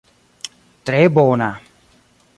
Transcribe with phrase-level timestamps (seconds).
[0.89, 1.51] Tre bona.